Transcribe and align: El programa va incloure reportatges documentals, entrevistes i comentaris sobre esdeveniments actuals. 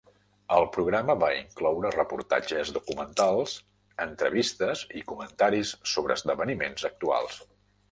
El 0.53 0.63
programa 0.77 1.15
va 1.23 1.27
incloure 1.39 1.91
reportatges 1.95 2.71
documentals, 2.79 3.53
entrevistes 4.07 4.83
i 5.01 5.05
comentaris 5.15 5.77
sobre 5.95 6.21
esdeveniments 6.23 6.91
actuals. 6.93 7.41